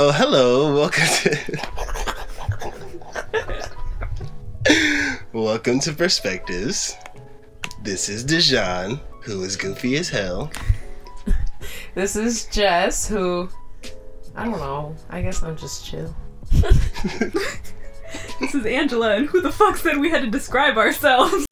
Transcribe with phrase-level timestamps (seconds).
[0.00, 0.72] Oh, hello.
[0.76, 1.58] Welcome to
[5.32, 6.94] Welcome to Perspectives.
[7.82, 10.52] This is Dijon, who is goofy as hell.
[11.96, 13.48] This is Jess, who
[14.36, 14.94] I don't know.
[15.10, 16.14] I guess I'm just chill.
[18.40, 21.47] This is Angela, and who the fuck said we had to describe ourselves?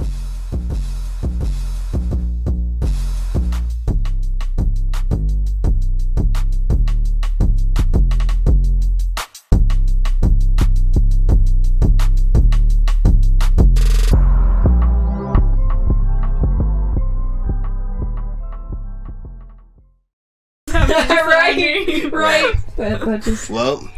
[23.16, 23.51] That, that just.
[23.51, 23.91] Well,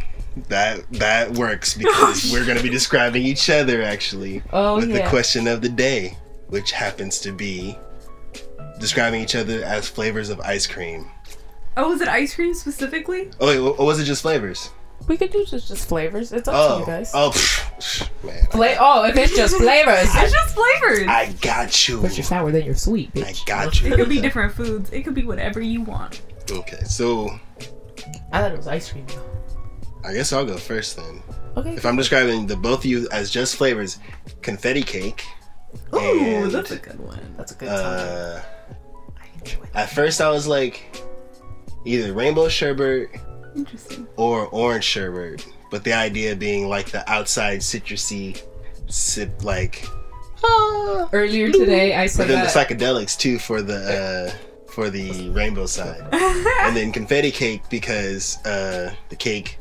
[0.47, 5.03] that that works because we're going to be describing each other actually Oh with the
[5.07, 7.77] question of the day, which happens to be
[8.79, 11.09] describing each other as flavors of ice cream.
[11.75, 13.31] Oh, was it ice cream specifically?
[13.39, 14.69] Oh wait, or was it just flavors?
[15.07, 16.31] we could do just, just flavors.
[16.31, 17.11] It's up to Oh, you guys.
[17.15, 18.45] oh, pff, man.
[18.51, 20.07] Fla- oh, if it's just flavors.
[20.13, 21.07] It's just flavors.
[21.07, 22.01] I got you.
[22.01, 23.91] But you're sour, then you're sweet, I got you.
[23.93, 24.91] It could be different foods.
[24.91, 26.21] It could be whatever you want.
[26.51, 27.39] Okay, so
[28.31, 29.05] I thought it was ice cream.
[30.03, 31.21] I guess I'll go first then.
[31.57, 31.73] Okay.
[31.73, 33.99] If I'm describing the both of you as just flavors,
[34.41, 35.25] confetti cake.
[35.93, 37.19] Ooh, and, that's a good one.
[37.37, 38.41] That's a good uh,
[39.43, 39.57] that.
[39.73, 40.95] at first I was like
[41.85, 43.09] either rainbow sherbet
[43.55, 44.07] Interesting.
[44.15, 48.41] or orange sherbet, but the idea being like the outside citrusy
[48.87, 49.85] sip like
[50.43, 51.09] ah.
[51.11, 54.48] Earlier today, I but said then the psychedelics too for the uh
[54.79, 56.01] for the rainbow side.
[56.13, 59.57] and then confetti cake because uh the cake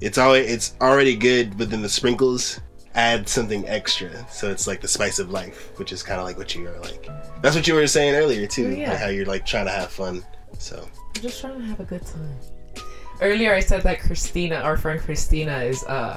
[0.00, 2.60] it's always it's already good but then the sprinkles
[2.96, 6.36] add something extra so it's like the spice of life which is kind of like
[6.36, 7.08] what you are like
[7.42, 8.90] that's what you were saying earlier too Yeah.
[8.90, 10.24] like how you're like trying to have fun
[10.58, 12.36] so I'm just trying to have a good time.
[13.20, 16.16] Earlier, I said that Christina, our friend Christina, is uh,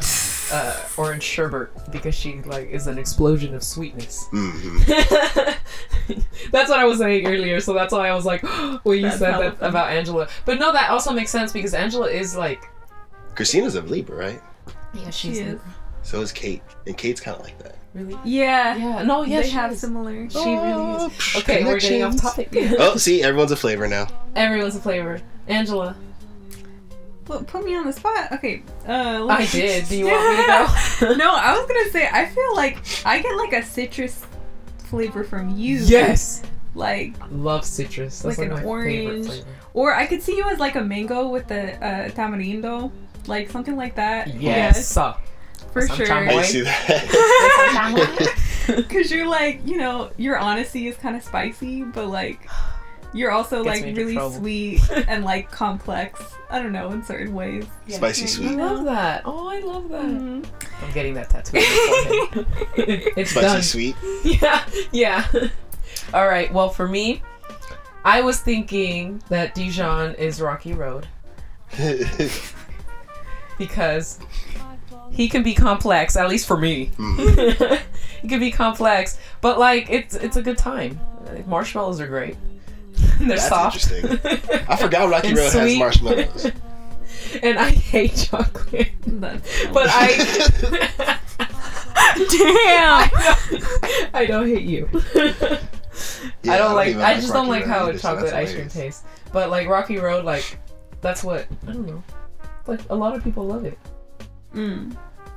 [0.52, 4.28] uh, orange sherbet because she like is an explosion of sweetness.
[4.32, 4.86] mhm.
[6.52, 8.42] that's what I was saying earlier, so that's why I was like,
[8.84, 9.70] when you That's said that funny.
[9.70, 10.28] about Angela.
[10.46, 12.64] But no, that also makes sense because Angela is like,
[13.36, 14.42] christina's a libra right
[14.94, 15.60] yeah, She is.
[16.04, 18.78] so is kate and kate's kind of like that really, Yeah.
[18.78, 19.80] yeah, no, yeah, they she have is.
[19.82, 20.30] similar.
[20.30, 21.36] She really Oh, is.
[21.44, 22.22] Okay, we're getting off connections.
[22.72, 22.76] topic.
[22.80, 25.20] oh see everyone's a flavor now Everyone's a flavor.
[25.48, 25.96] Angela,
[27.28, 28.32] Well, put me on the spot.
[28.34, 28.62] Okay.
[28.88, 29.86] Uh, I did.
[29.90, 30.48] Do you want me to
[31.08, 31.16] go?
[31.18, 34.26] no, I was gonna say I feel like I get like a citrus
[34.78, 35.78] flavor from you.
[35.78, 36.44] yes,
[36.76, 38.22] Like, love citrus.
[38.22, 39.42] That's Like like, an my orange.
[39.74, 42.92] or I could see you as like a mango with the uh, tamarindo,
[43.28, 44.28] like something like that.
[44.36, 45.16] Yes, so.
[45.74, 46.06] for Some sure.
[46.06, 46.38] chamboy.
[46.38, 48.42] i see that
[48.76, 52.48] Because you're like, you know, your honesty is kind of spicy, but like,
[53.16, 54.36] you're also Gets like into really trouble.
[54.38, 56.22] sweet and like complex.
[56.50, 57.66] I don't know, in certain ways.
[57.88, 58.46] spicy sweet.
[58.46, 59.24] I sweet love that.
[59.26, 60.04] Oh, I love that.
[60.06, 60.46] Mhm.
[60.84, 61.58] I'm getting that tattoo.
[61.58, 62.28] on my
[62.76, 63.14] forehead.
[63.18, 63.64] it's spicy done.
[63.64, 63.96] sweet
[64.42, 65.26] Yeah, yeah.
[66.14, 66.54] All right.
[66.54, 67.22] Well, for me,
[68.04, 71.08] I was thinking that Dijon is Rocky Road
[73.58, 74.20] because
[75.12, 76.16] he can be complex.
[76.16, 77.82] At least for me, Mhm.
[78.22, 79.18] he can be complex.
[79.42, 81.00] But like, it's it's a good time.
[81.28, 82.36] Like, marshmallows are great.
[83.20, 83.92] They're That's soft.
[83.92, 84.20] interesting.
[84.68, 85.78] I forgot Rocky And Road has sweet.
[85.80, 86.46] marshmallows.
[87.44, 88.90] and I hate chocolate.
[89.06, 91.20] That's But I.
[92.16, 93.10] Damn!
[94.14, 94.90] I don't hate you.
[96.44, 96.90] Yeah, I don't like.
[96.90, 98.74] even I just don't Rocky like Road how either, so chocolate that's ice cream hilarious.
[98.74, 99.04] tastes.
[99.32, 100.58] But like Rocky Road, like
[101.02, 102.04] that's what I don't know.
[102.68, 103.78] Like a lot of people love it.
[104.54, 104.96] Mm.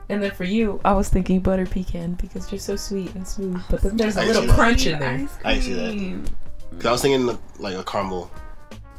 [0.09, 3.61] And then for you, I was thinking butter pecan because you're so sweet and smooth.
[3.71, 4.55] But then there's a I little see that.
[4.55, 5.11] crunch in there.
[5.15, 5.91] Ice I see that.
[5.93, 6.25] cream.
[6.77, 8.31] Cause I was thinking like a caramel,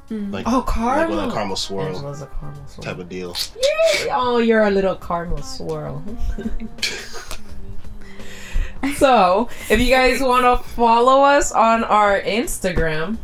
[0.10, 0.34] Mm.
[0.34, 1.18] like Oh, like caramel.
[1.26, 2.84] with a caramel swirl Angela's a caramel swirl.
[2.84, 3.36] type of deal.
[3.56, 4.10] Yay!
[4.12, 6.04] Oh, you're a little caramel swirl.
[8.98, 13.18] so, if you guys want to follow us on our Instagram,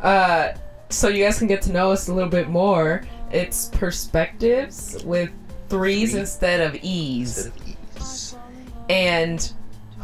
[0.00, 0.52] uh,
[0.90, 3.02] so you guys can get to know us a little bit more,
[3.32, 5.30] it's perspectives with
[5.68, 6.20] threes Three.
[6.20, 7.66] instead of e's, Instead of
[7.98, 8.36] ease.
[8.90, 9.52] and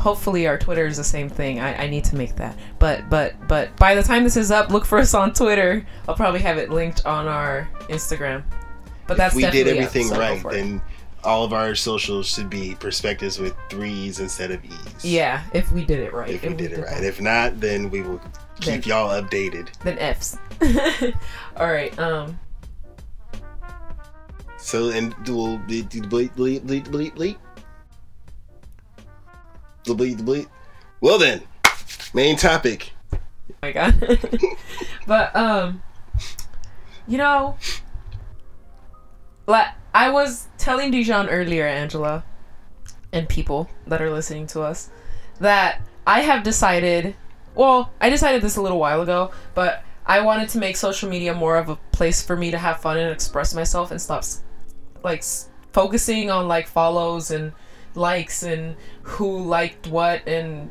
[0.01, 1.61] hopefully our Twitter is the same thing.
[1.61, 4.71] I, I need to make that, but but but by the time this is up,
[4.71, 5.87] look for us on Twitter.
[6.09, 8.43] I'll probably have it linked on our Instagram.
[9.07, 10.83] But that's if we did definitely up, everything so right, then
[11.23, 15.05] all of our socials should be perspectives with threes instead of e's.
[15.05, 16.31] Yeah, if we did it right.
[16.31, 16.89] If we did it right.
[16.97, 17.05] that.
[17.05, 18.21] If not, then we will
[18.61, 19.69] keep Then- y'all updated.
[19.83, 20.39] Then F's.
[21.57, 21.97] All right.
[21.99, 22.39] Um.
[24.57, 27.37] So and we'll bleep bleep bleep bleep bleep bleep.
[29.95, 30.47] Bleep the bleep.
[31.01, 31.43] Well then,
[32.15, 32.93] main topic.
[33.13, 33.19] Oh
[33.63, 34.21] my God.
[35.07, 35.83] but um,
[37.07, 37.57] you know,
[39.47, 42.25] la- I was telling Dijon earlier, Angela,
[43.13, 44.91] and people that are listening to us,
[45.41, 47.15] that I have decided.
[47.55, 51.35] Well, I decided this a little while ago, but I wanted to make social media
[51.35, 54.25] more of a place for me to have fun and express myself and stop,
[55.03, 55.25] like,
[55.73, 57.53] focusing on like follows and
[57.95, 60.71] likes and who liked what and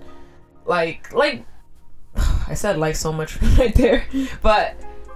[0.65, 1.45] like like
[2.47, 4.05] I said like so much right there,
[4.41, 4.75] but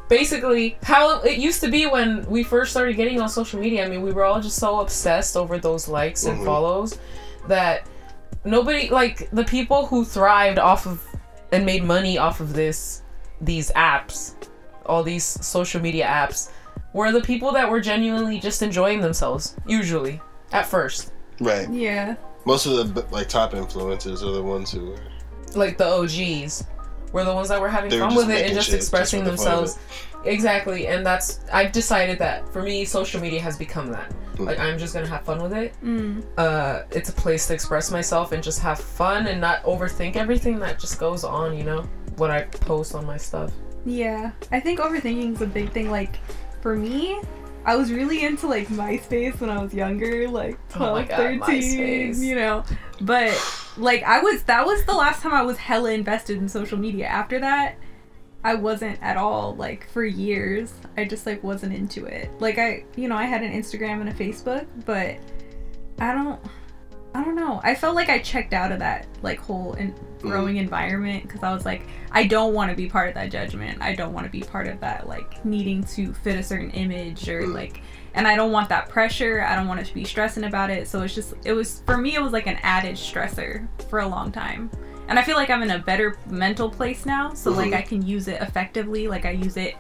[0.09, 3.85] basically how it used to be when we first started getting on social media.
[3.85, 6.45] I mean, we were all just so obsessed over those likes and Mhm.
[6.45, 7.00] follows
[7.47, 7.88] that
[8.45, 11.01] nobody like the people who thrived off of
[11.51, 13.01] and made money off of this
[13.41, 14.35] these apps,
[14.85, 16.50] all these social media apps
[16.94, 20.21] were the people that were genuinely just enjoying themselves usually
[20.51, 21.12] at first.
[21.39, 21.69] Right.
[21.69, 22.15] Yeah.
[22.45, 25.00] Most of the like top influencers are the ones who are.
[25.56, 26.65] like the OGs
[27.12, 29.38] were the ones that were having They fun just with it and just expressing just
[29.38, 29.80] for the themselves.
[30.25, 34.12] Exactly, and that's I've decided that for me, social media has become that.
[34.35, 34.47] Mm.
[34.47, 35.74] Like I'm just gonna have fun with it.
[35.83, 36.24] Mm.
[36.38, 40.59] Uh, it's a place to express myself and just have fun and not overthink everything
[40.59, 41.57] that just goes on.
[41.57, 41.81] You know,
[42.18, 43.51] what I post on my stuff.
[43.86, 44.31] Yeah.
[44.51, 45.91] I think overthinking is a big thing.
[45.91, 46.19] Like,
[46.62, 47.19] for me,
[47.65, 51.39] I was really into like MySpace when I was younger, like Oh 12, God, 13,
[51.42, 52.19] MySpace.
[52.19, 52.63] you know.
[53.01, 53.31] But
[53.77, 57.07] like I was that was the last time I was hella invested in social media.
[57.07, 57.77] After that,
[58.44, 60.74] I wasn't at all like for years.
[60.98, 62.30] I just like wasn't into it.
[62.39, 65.18] Like I, you know, I had an Instagram and a Facebook, but
[66.00, 66.39] I don't
[67.15, 67.62] I don't know.
[67.63, 71.54] I felt like I checked out of that like whole in- growing environment because I
[71.54, 73.81] was like, I don't want to be part of that judgment.
[73.81, 77.27] I don't want to be part of that like needing to fit a certain image
[77.30, 77.54] or Mm.
[77.54, 77.81] like,
[78.15, 79.44] and I don't want that pressure.
[79.44, 80.88] I don't want to be stressing about it.
[80.88, 84.07] So it's just, it was for me, it was like an added stressor for a
[84.07, 84.71] long time.
[85.07, 87.77] And I feel like I'm in a better mental place now, so like Mhm.
[87.77, 89.07] I can use it effectively.
[89.07, 89.75] Like I use it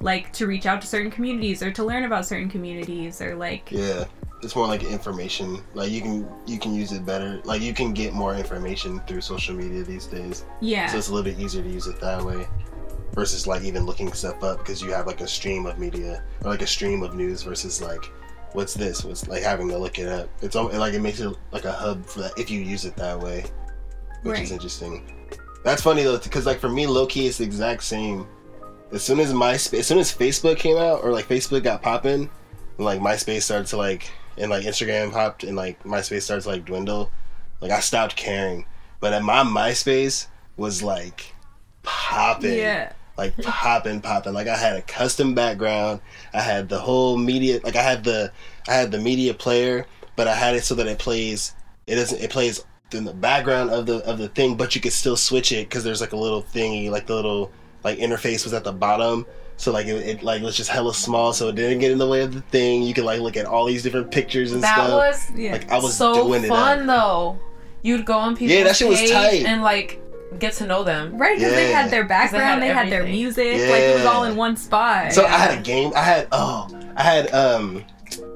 [0.00, 3.72] like to reach out to certain communities or to learn about certain communities or like
[3.72, 4.04] Yeah.
[4.42, 5.62] It's more like information.
[5.74, 7.40] Like you can you can use it better.
[7.44, 10.44] Like you can get more information through social media these days.
[10.60, 10.86] yeah.
[10.86, 12.46] So it's a little bit easier to use it that way.
[13.14, 16.50] Versus like even looking stuff up because you have like a stream of media or
[16.50, 18.04] like a stream of news versus like
[18.52, 19.04] what's this?
[19.04, 20.28] What's like having to look it up.
[20.40, 22.94] It's al- like it makes it like a hub for that if you use it
[22.96, 23.44] that way,
[24.22, 25.02] which is interesting.
[25.64, 28.26] That's funny though because like for me, low key, it's the exact same.
[28.92, 32.30] As soon as MySpace, as soon as Facebook came out or like Facebook got popping,
[32.76, 36.48] and like MySpace started to like and like Instagram popped and like MySpace started to
[36.48, 37.10] like dwindle,
[37.60, 38.66] like I stopped caring.
[39.00, 40.26] But at my MySpace
[40.56, 41.34] was like
[41.82, 42.92] popping Yeah.
[43.16, 44.32] like popping, popping.
[44.32, 46.00] Like I had a custom background.
[46.32, 47.60] I had the whole media.
[47.62, 48.32] Like I had the
[48.68, 49.86] I had the media player,
[50.16, 51.54] but I had it so that it plays.
[51.86, 52.20] It doesn't.
[52.20, 55.52] It plays in the background of the of the thing, but you could still switch
[55.52, 57.50] it because there's like a little thingy, like the little
[57.84, 59.24] like interface was at the bottom.
[59.58, 62.06] So like it, it like was just hella small, so it didn't get in the
[62.08, 62.82] way of the thing.
[62.84, 64.90] You could like look at all these different pictures and That stuff.
[64.92, 65.52] was Yeah.
[65.52, 66.48] like I was so doing it.
[66.48, 66.86] fun up.
[66.86, 67.38] though.
[67.82, 69.44] You'd go on people's Yeah, that shit was tight.
[69.44, 70.00] and like
[70.38, 71.18] get to know them.
[71.18, 73.20] Right, because they had their background, had they had, their everything.
[73.20, 75.12] music, like it was all in one spot.
[75.12, 75.92] So I had a game.
[75.94, 77.84] I had oh, I had um.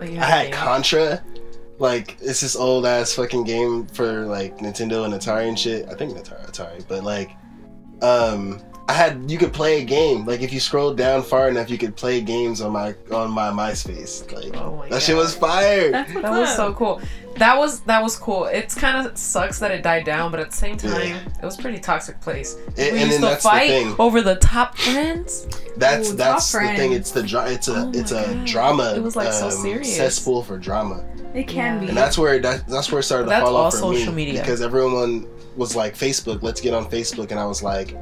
[0.00, 0.52] Like, you I a had game.
[0.54, 1.22] Contra.
[1.78, 5.88] Like it's this old ass fucking game for like Nintendo and Atari and shit.
[5.88, 7.30] I think Atari, Atari, but like,
[8.02, 10.26] um, I had you could play a game.
[10.26, 13.50] Like if you scrolled down far enough, you could play games on my on my
[13.50, 14.30] MySpace.
[14.32, 15.90] Like Oh my that shit was fire.
[15.92, 17.00] That's what's That was so cool.
[17.36, 18.44] That was that was cool.
[18.46, 21.20] It's kind of sucks that it died down, but at the same time, Yeah.
[21.40, 22.56] it was a pretty toxic place.
[22.76, 23.94] And- we and used then to that's the fight thing.
[23.98, 25.46] over the top friends.
[25.76, 26.92] That's Ooh, that's Top the thing.
[26.92, 28.44] It's the dra- It's a Oh it's a God.
[28.46, 28.94] drama.
[28.96, 29.96] It was, like, so um, serious.
[29.96, 31.04] Cesspool for drama.
[31.34, 31.80] It can Yeah.
[31.80, 31.88] be.
[31.88, 34.40] And that's where that, that's where it started That's to fall off for me media.
[34.40, 37.96] because everyone was like Facebook, let's get on Facebook, and I was like,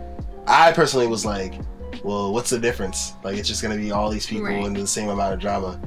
[0.46, 1.54] I personally was like,
[2.04, 3.12] well, what's the difference?
[3.22, 4.64] Like it's just gonna be all these people Right.
[4.64, 5.80] and the same amount of drama.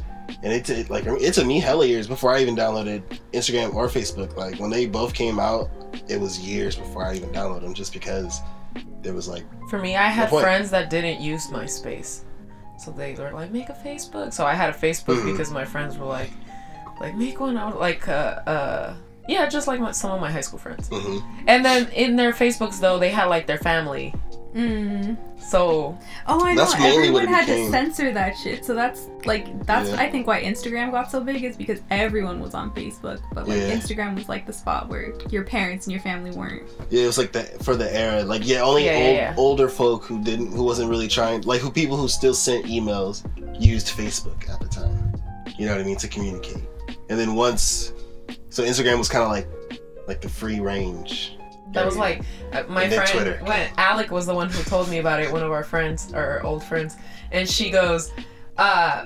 [0.44, 3.02] And it t- like it took me hella years before I even downloaded
[3.34, 4.36] Instagram or Facebook.
[4.36, 5.70] Like when they both came out,
[6.08, 8.40] it was years before I even downloaded them, just because
[9.02, 12.22] there was like For me, I had friends that didn't use MySpace,
[12.80, 15.32] so they were like, "Make a Facebook." So I had a Facebook Mhm.
[15.32, 16.32] because my friends were like,
[17.00, 18.12] "Like make one." I was like, uh,
[18.48, 18.94] uh,
[19.30, 20.90] yeah, just like my, some of my high school friends.
[20.90, 21.24] mhm.
[21.48, 24.14] And then in their Facebooks though, they had like their family.
[24.54, 25.18] Mm.
[25.42, 26.62] So Oh, I know.
[26.64, 27.66] That's mainly what Everyone had became.
[27.66, 28.64] to censor that shit.
[28.64, 29.96] So that's like that's Yeah.
[30.00, 33.58] I think why Instagram got so big is because everyone was on Facebook, but like
[33.58, 33.72] Yeah.
[33.76, 36.70] Instagram was like the spot where your parents and your family weren't.
[36.90, 38.24] Yeah, it was like that for the era.
[38.24, 39.34] Like yeah, only Yeah, yeah, old, yeah.
[39.38, 43.24] older folk who didn't, who wasn't really trying, like who people who still sent emails
[43.60, 45.14] used Facebook at the time.
[45.58, 46.64] You know what I mean to communicate.
[47.10, 47.92] And then once,
[48.50, 49.48] so Instagram was kind of like,
[50.08, 51.38] like the free range.
[51.74, 53.40] That was like uh, my And friend Twitter.
[53.44, 55.32] when Alec was the one who told me about it.
[55.32, 56.96] One of our friends, or old friends,
[57.32, 58.12] and she goes,
[58.58, 59.06] uh,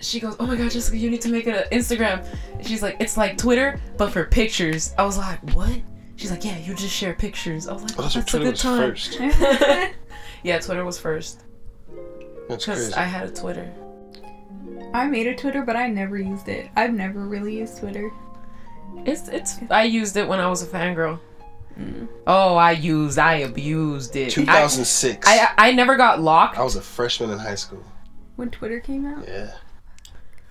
[0.00, 2.24] she goes, "Oh my god, Jessica, you need to make an Instagram."
[2.56, 5.80] And she's like, "It's like Twitter, but for pictures." I was like, "What?"
[6.16, 8.44] She's like, "Yeah, you just share pictures." I was like, Oh, that's "That's a Twitter
[8.46, 9.20] good was time." first.
[10.42, 11.42] yeah, Twitter was first
[12.48, 12.94] That's because crazy.
[12.94, 13.72] I had a Twitter.
[14.94, 16.70] I made a Twitter, but I never used it.
[16.76, 18.10] I've never really used Twitter.
[19.04, 19.56] It's it's.
[19.70, 21.20] I used it when I was a fangirl.
[21.78, 22.08] Mm.
[22.26, 24.30] Oh, I used, I abused it.
[24.30, 25.26] 2006.
[25.28, 26.58] I I never got locked.
[26.58, 27.82] I was a freshman in high school.
[28.36, 29.26] When Twitter came out.
[29.26, 29.52] Yeah.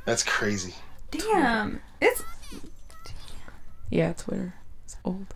[0.06, 0.74] That's crazy.
[1.12, 1.82] Damn.
[2.02, 2.24] It's
[3.90, 4.54] Yeah, Twitter.
[4.86, 5.34] It's old.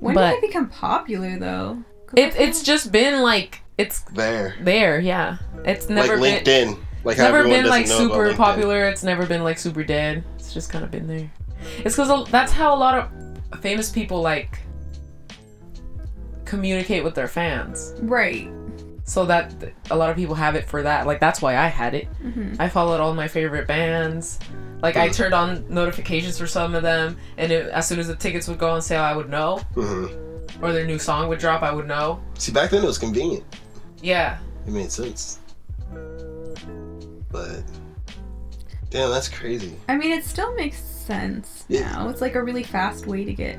[0.00, 1.78] when But- did it become popular though?
[2.16, 4.54] It it's just been like it's There.
[4.60, 5.00] there.
[5.00, 6.68] Yeah, it's never like been.
[6.74, 6.78] LinkedIn.
[7.02, 8.84] Like how never been like doesn't know about super popular.
[8.84, 10.22] It's never been like super dead.
[10.36, 11.30] It's just kind of been there.
[11.78, 12.94] It's because that's how a lot
[13.52, 14.60] of famous people like
[16.44, 17.94] communicate with their fans.
[18.02, 18.50] right.
[19.06, 19.52] So that
[19.90, 21.06] a lot of people have it for that.
[21.06, 22.06] Like that's why I had it.
[22.22, 24.38] hmm I followed all my favorite bands.
[24.82, 28.16] Like I turned on notifications for some of them, and it, as soon as the
[28.16, 30.62] tickets would go on sale, I would know, Mhm.
[30.62, 32.22] or their new song would drop, I would know.
[32.38, 33.44] See, back then it was convenient.
[34.02, 35.38] Yeah, It made sense.
[37.30, 37.62] But
[38.90, 39.74] damn, that's crazy.
[39.88, 41.90] I mean, it still makes sense Yeah.
[41.92, 42.08] now.
[42.08, 43.58] It's like a really fast way to get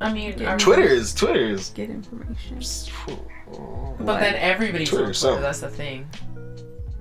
[0.00, 0.54] I mean, Yeah.
[0.54, 1.70] I- Twitter is Twitter is.
[1.70, 2.60] get information.
[4.00, 5.14] But then everybody's Twitter on Twitter.
[5.14, 5.42] something.
[5.42, 6.08] That's the thing.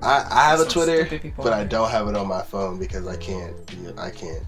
[0.02, 3.16] I, I have a Twitter, but I don't have it on my phone because I
[3.16, 3.56] can't.
[3.78, 4.44] you know, I can't.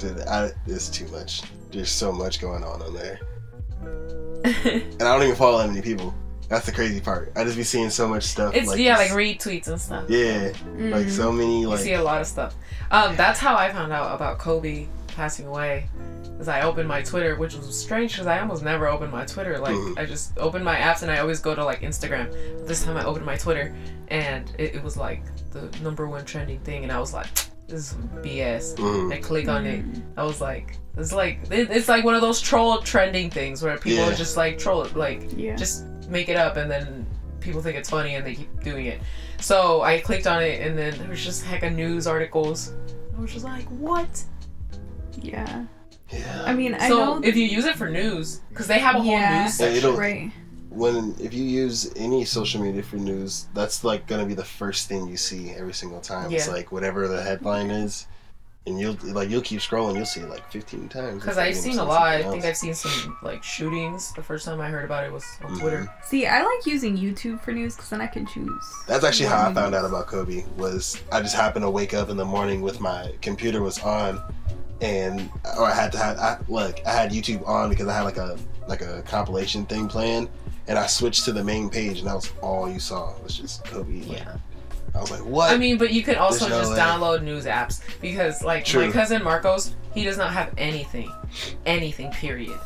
[0.00, 1.42] Dude, I, it's too much.
[1.70, 3.20] There's so much going on on there,
[3.82, 6.12] and I don't even follow that many people.
[6.48, 7.32] That's the crazy part.
[7.36, 8.54] I just be seeing so much stuff.
[8.54, 10.04] it's yeah, like retweets and stuff.
[10.08, 11.10] yeah, like Mm.
[11.10, 12.54] so many You see a lot of stuff.
[12.90, 15.86] Um, that's how I found out about Kobe passing away.
[16.40, 19.58] Is I opened my Twitter, which was strange because I almost never open my Twitter.
[19.58, 19.76] Like.
[19.96, 22.30] I just open my apps and I always go to like Instagram.
[22.58, 23.74] But this time I opened my Twitter
[24.08, 27.26] and it, it was like the number one trending thing, and I was like,
[27.68, 28.74] this is BS.
[28.76, 29.12] mhm.
[29.12, 29.84] I click on it.
[30.16, 33.76] I was like, it's like it, it's like one of those troll trending things where
[33.78, 34.14] people Yeah.
[34.14, 35.54] just like troll it, like Yeah.
[35.56, 37.06] just make it up and then
[37.40, 39.00] people think it's funny and they keep doing it.
[39.40, 42.72] So I clicked on it and then there was just heck of news articles.
[43.16, 44.22] I was just like, what?
[45.22, 45.64] Yeah.
[46.10, 46.42] Yeah.
[46.46, 47.20] I mean, I so know.
[47.24, 49.76] if you use it for news, because they have a whole news section.
[49.78, 50.30] it'll- right.
[50.68, 54.88] when if you use any social media for news, that's like gonna be the first
[54.88, 56.30] thing you see every single time.
[56.32, 58.06] It's like whatever the headline is,
[58.66, 61.22] and you'll like you'll keep scrolling, you'll see it like fifteen times.
[61.22, 62.02] Because I've seen a lot.
[62.06, 62.44] I think.
[62.44, 64.12] I've seen some like shootings.
[64.14, 65.60] The first time I heard about it was on Mhm.
[65.60, 65.88] Twitter.
[66.04, 68.64] See, I like using YouTube for news because then I can choose.
[68.86, 70.44] That's actually how I found out about Kobe.
[70.58, 74.20] Was I just happened to wake up in the morning with my computer was on,
[74.84, 78.02] and or I had to have I, look I had YouTube on because I had
[78.02, 78.38] like a
[78.68, 80.28] like a compilation thing playing,
[80.68, 83.36] and I switched to the main page, and that was all you saw It was
[83.36, 84.00] just Kobe.
[84.02, 84.36] Like, Yeah.
[84.94, 85.50] I was like, what?
[85.52, 86.78] I mean, but you can also There's just way.
[86.78, 88.86] download news apps because, like, True.
[88.86, 91.10] my cousin Marcos, he does not have anything,
[91.66, 92.12] anything.
[92.12, 92.56] Period.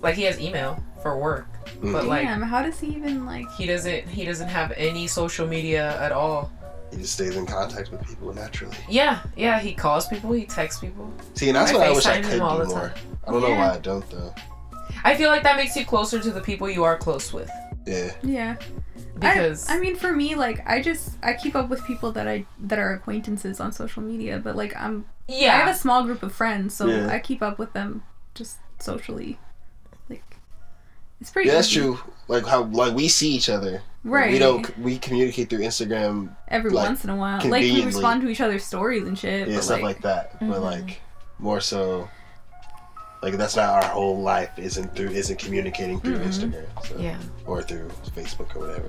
[0.00, 1.48] Like he has email for work,
[1.80, 1.92] Mm.
[1.92, 3.50] but like Damn, how does he even like?
[3.58, 4.08] he doesn't.
[4.08, 6.52] He doesn't have any social media at all.
[6.90, 8.76] He just stays in contact with people naturally.
[8.88, 9.58] Yeah, yeah.
[9.58, 10.32] He calls people.
[10.32, 11.12] He texts people.
[11.34, 12.88] See, and that's I what I wish I could him all do the more.
[12.88, 12.98] time.
[13.26, 14.34] I don't know why I don't though.
[15.04, 17.50] I feel like that makes you closer to the people you are close with
[17.86, 18.12] Yeah.
[18.22, 18.56] Yeah.
[19.14, 22.26] because I, I mean, for me, like, I just I keep up with people that
[22.26, 26.04] I that are acquaintances on social media, but like I'm yeah I have a small
[26.04, 27.08] group of friends, so Yeah.
[27.08, 28.02] I keep up with them
[28.34, 29.38] just socially.
[30.08, 30.24] Like,
[31.20, 31.48] it's pretty.
[31.48, 31.98] Yeah, that's true.
[32.28, 33.82] Like how like we see each other.
[34.06, 34.30] Right.
[34.32, 37.38] We don't we communicate through Instagram, every like, once in a while.
[37.44, 39.48] Like we respond to each other's stories and shit.
[39.48, 40.38] yeah, stuff like, like that.
[40.38, 40.62] But Mhm.
[40.62, 41.00] like
[41.40, 42.08] more so
[43.22, 46.26] like that's not our whole life isn't through isn't communicating through Mhm.
[46.28, 46.86] Instagram.
[46.86, 47.18] So yeah.
[47.46, 48.88] or through Facebook or whatever.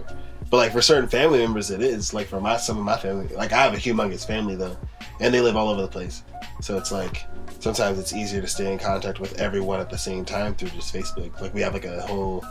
[0.52, 2.14] But like for certain family members it is.
[2.14, 4.78] Like for my some of my family like I have a humongous family though.
[5.20, 6.22] And they live all over the place.
[6.62, 7.24] So it's like
[7.60, 10.94] sometimes it's easier to stay in contact with everyone at the same time through just
[10.94, 11.42] Facebook.
[11.42, 12.46] Like we have like a whole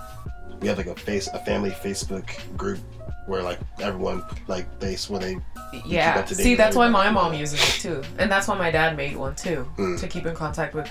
[0.60, 2.78] we have like a face a family Facebook group
[3.26, 5.36] where like everyone like they where they
[5.84, 6.16] Yeah.
[6.18, 8.70] up to date See, that's why my mom uses it too, and that's why my
[8.70, 9.98] dad made one too Mm.
[10.00, 10.88] to keep in contact with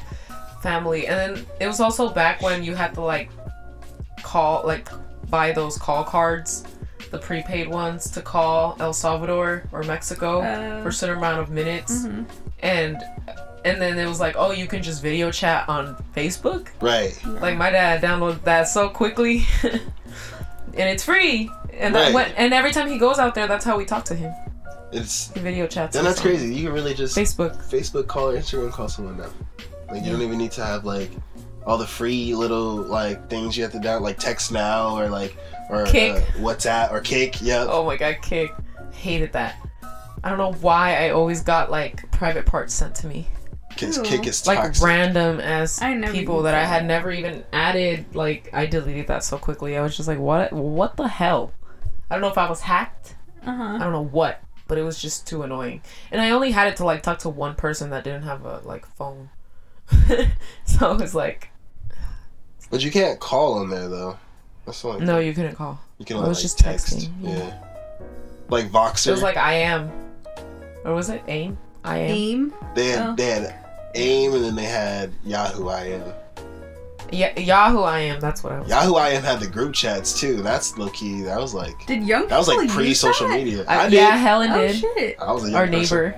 [0.62, 1.08] family.
[1.08, 3.30] And then it was also back when you had to like
[4.24, 4.90] call, like
[5.30, 6.64] buy those call cards,
[7.12, 11.50] the prepaid ones to call El Salvador or Mexico Uh, for a certain amount of
[11.50, 12.26] minutes, mhm.
[12.60, 12.98] and
[13.66, 16.68] and then it was like, oh, you can just video chat on Facebook.
[16.82, 17.18] right.
[17.42, 21.50] Like my dad downloaded that so quickly, and it's free.
[21.74, 22.14] And that Right.
[22.14, 24.34] when, and every time he goes out there, that's how we talk to him.
[24.94, 25.96] It's He video chats.
[25.98, 26.54] And that's crazy.
[26.56, 27.58] You can really just Facebook.
[27.70, 29.26] Facebook call or Instagram call someone now.
[29.90, 30.12] Like you Yeah.
[30.14, 31.12] don't even need to have like
[31.66, 35.36] all the free little like things you have to down like text now or like
[35.70, 36.14] or Kik.
[36.16, 37.42] Uh, WhatsApp or Kik.
[37.42, 37.68] Yep.
[37.70, 38.52] Oh my god, Kik.
[38.94, 39.58] Hated that.
[40.24, 43.28] I don't know why I always got like private parts sent to me.
[43.80, 44.84] His Kik is Like toxic.
[44.86, 48.16] random as I never people used that I had never even added.
[48.16, 49.78] Like I deleted that so quickly.
[49.78, 50.52] I was just like, what?
[50.54, 51.54] What the hell?
[52.10, 53.16] I don't know if I was hacked.
[53.46, 55.82] Uh I don't know what, but it was just too annoying.
[56.12, 58.62] And I only had it to like talk to one person that didn't have a
[58.64, 59.30] like phone.
[60.66, 61.50] so it was like,
[62.70, 64.18] But you can't call on there though.
[64.66, 65.80] That's the only no, you couldn't call.
[66.00, 66.88] You can it only was like, just text.
[66.98, 67.38] texting, Yeah.
[67.38, 67.64] yeah.
[68.50, 69.08] Like Voxer.
[69.08, 69.92] It was like I am,
[70.84, 71.58] or was it AIM?
[71.84, 72.10] I am.
[72.12, 72.54] Aim.
[72.74, 73.16] they had oh.
[73.16, 73.56] they had
[73.96, 76.04] AIM and then they had Yahoo IM.
[77.12, 78.20] Yeah, Yahoo IM.
[78.20, 78.70] That's what I was.
[78.70, 80.42] Yahoo IM had the group chats too.
[80.42, 81.22] That's low key.
[81.22, 83.64] That was like Did young people that was like pre social media.
[83.68, 83.94] I, I, did.
[83.98, 84.76] yeah, Helen Oh did.
[84.78, 85.20] shit.
[85.20, 85.80] I was a young Our person.
[85.82, 86.16] neighbor.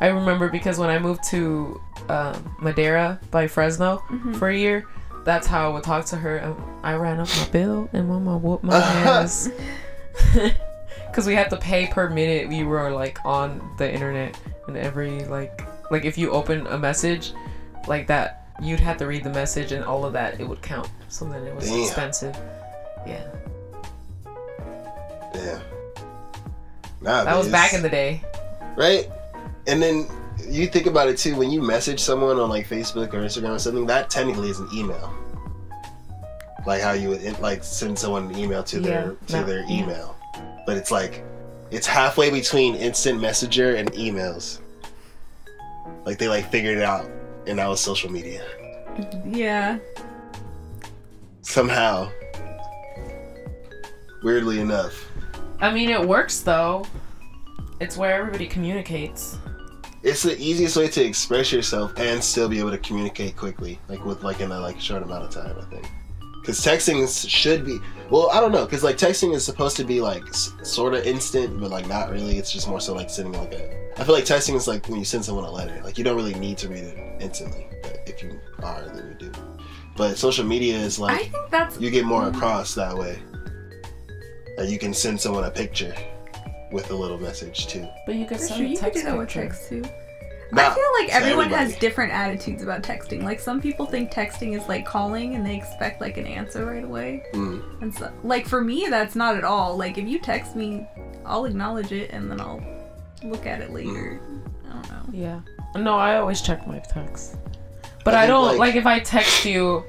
[0.00, 4.34] I remember because when I moved to um, Madera by Fresno Mhm.
[4.36, 4.84] for a year,
[5.24, 6.42] that's how I would talk to her.
[6.42, 9.48] Um, I ran up my bill and mama whooped my ass.
[11.06, 15.24] Because we had to pay per minute we were like on the internet, and every
[15.26, 17.32] like like if you open a message
[17.88, 20.88] like that, you'd have to read the message and all of that it would count.
[21.08, 21.80] So then it was Damn.
[21.82, 22.36] expensive.
[23.06, 23.26] Yeah,
[25.34, 25.60] Yeah.
[27.02, 28.22] that was back in the day.
[28.76, 29.08] right?
[29.66, 30.06] And then
[30.48, 31.34] you think about it too.
[31.36, 34.68] When you message someone on like Facebook or Instagram or something, that technically is an
[34.74, 35.12] email.
[36.66, 39.82] Like how you would like send someone an email to their to no, their yeah.
[39.82, 40.16] email,
[40.64, 41.24] but it's like
[41.72, 44.60] it's halfway between instant messenger and emails.
[46.04, 47.08] Like they like figured it out,
[47.46, 48.44] and that was social media
[49.26, 49.78] Yeah.
[51.42, 52.10] somehow.
[54.22, 54.94] Weirdly enough,
[55.60, 56.84] I mean, it works though.
[57.80, 59.36] It's where everybody communicates.
[60.04, 64.04] it's the easiest way to express yourself and still be able to communicate quickly, like
[64.04, 65.56] with like in a like short amount of time.
[65.58, 65.86] I think
[66.40, 67.78] because texting should be
[68.12, 71.06] well, I don't know, because like texting is supposed to be like s- sort of
[71.06, 72.36] instant, but like not really.
[72.36, 73.90] It's just more so like sending like a.
[73.98, 75.80] I feel like texting is like when you send someone a letter.
[75.82, 79.30] Like you don't really need to read it instantly, but if you are, then you
[79.30, 79.32] do.
[79.96, 82.36] But social media is I like think that's you get more mm.
[82.36, 83.18] across that way.
[84.58, 85.94] Like you can send someone a picture
[86.70, 87.88] with a little message too.
[88.04, 88.66] But you could for send sure.
[88.66, 89.42] a You text do that with picture.
[89.48, 89.84] text too.
[90.54, 93.22] I feel like to everyone has different attitudes about texting.
[93.22, 96.84] Like some people think texting is like calling and they expect like an answer right
[96.84, 97.22] away.
[97.32, 97.82] Mm.
[97.82, 99.76] And so, like for me, that's not at all.
[99.76, 100.86] Like if you text me,
[101.24, 102.62] I'll acknowledge it and then I'll
[103.24, 104.20] look at it later.
[104.68, 105.02] I don't know.
[105.12, 105.40] Yeah.
[105.76, 107.36] No, I always check my texts.
[108.04, 109.84] But I I, don't like- like, if I text you.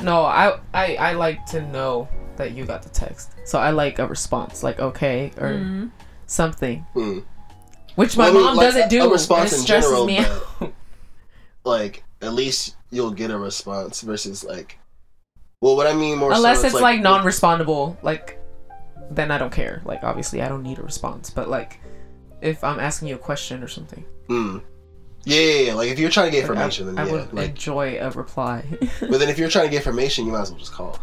[0.00, 3.32] No, I, I I like to know that you got the text.
[3.44, 5.90] So I like a response, like okay or Mhm.
[6.26, 7.24] something, Mm.
[7.98, 9.02] Which my Well, I mean, mom like, doesn't do.
[9.02, 10.18] a response and it in stresses general, me
[10.60, 10.72] but- out.
[11.64, 14.78] like at least you'll get a response versus like
[15.60, 18.38] well what i mean more Unless so it's like, non-respondable, like
[19.10, 19.82] then I don't care.
[19.84, 21.80] Like obviously I don't need a response, but like
[22.40, 24.62] if I'm asking you a question or something, mm.
[25.24, 27.12] yeah, yeah yeah like if you're trying to get like, information I, then I yeah
[27.12, 28.64] would like enjoy a reply.
[29.00, 30.98] but then if you're trying to get information you might as well just call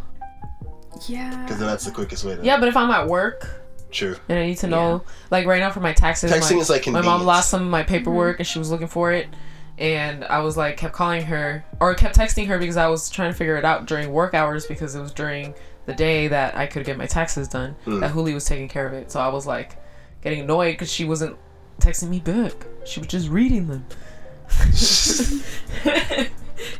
[1.10, 1.42] Yeah.
[1.44, 3.65] because then that's the quickest way to yeah, but if I'm at work
[3.96, 4.16] true.
[4.30, 6.86] And I need to know, like right now for my taxes, texting my, is like
[6.88, 9.28] my mom lost some of my paperwork and she was looking for it.
[9.78, 13.32] And i was like kept calling her or kept texting her because i was trying
[13.34, 15.54] to figure it out during work hours because it was during
[15.86, 18.00] the day that i could get my taxes done Mm.
[18.00, 19.12] that Huli was taking care of it.
[19.12, 19.76] So i was like
[20.22, 21.36] getting annoyed because she wasn't
[21.82, 22.54] texting me back.
[22.86, 23.86] She was just reading them.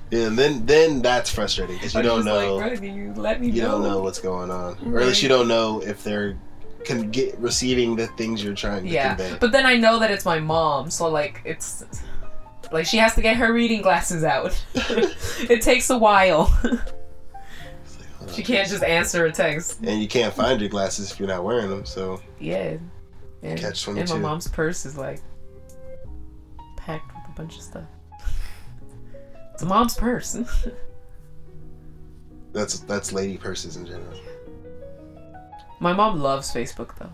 [0.10, 2.56] Yeah, and then then that's frustrating because you I don't know.
[2.56, 4.02] Like, you let me you know don't know.
[4.02, 4.78] what's going on.
[4.94, 6.38] Or at least you don't know if they're
[6.86, 9.38] can get receiving the things you're trying to yeah convey.
[9.40, 11.84] but then i know that it's my mom so like it's
[12.72, 14.62] like she has to get her reading glasses out.
[15.48, 16.52] It takes a while.
[16.64, 19.82] Like, she can't just answer a text.
[19.82, 22.22] And you can't find your glasses if you're not wearing them so.
[22.40, 22.78] Yeah.
[23.44, 25.22] And, Catch and my mom's purse is like
[26.78, 27.86] packed with a bunch of stuff.
[29.54, 30.34] It's a mom's purse.
[32.54, 34.18] that's that's lady purses in general
[35.80, 37.12] my mom loves Facebook though.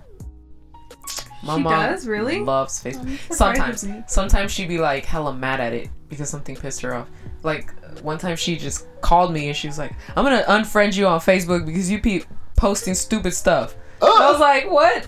[1.43, 2.07] My She mom does?
[2.07, 2.39] Really?
[2.39, 3.17] loves Facebook.
[3.31, 7.09] Oh, sometimes, sometimes she'd be like hella mad at it because something pissed her off.
[7.41, 11.07] Like one time she just called me and she was like, "I'm gonna unfriend you
[11.07, 12.25] on Facebook because you keep
[12.57, 15.07] posting stupid stuff." I was like, "What?"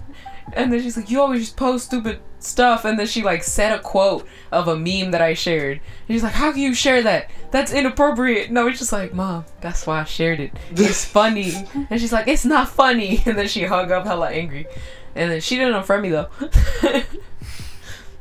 [0.54, 3.72] And then she's like, "You always just post stupid stuff." And then she like said
[3.72, 5.80] a quote of a meme that I shared.
[6.08, 7.30] And she's like, "How can you share that?
[7.52, 10.52] That's inappropriate." No, it's just like, "Mom, that's why I shared it.
[10.72, 11.54] It's funny."
[11.90, 14.68] and she's like, "It's not funny." And then she hung up hella angry.
[15.16, 16.30] And then she didn't unfriend me though.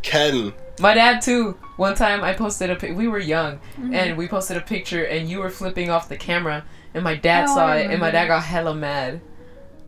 [0.02, 1.52] Ken My dad too.
[1.76, 2.96] One time I posted a pic.
[2.96, 3.94] We were young, Mm-hmm.
[3.94, 7.44] and we posted a picture, and you were flipping off the camera, and my dad
[7.48, 9.20] Oh, saw it, and my dad got hella mad.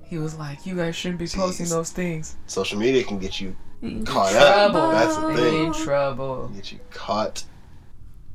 [0.05, 3.57] He was like, "You guys shouldn't be posting those things." social media can get you
[3.83, 4.73] In caught up.
[4.93, 5.85] That's the In thing.
[5.85, 6.49] trouble.
[6.55, 7.45] Get you caught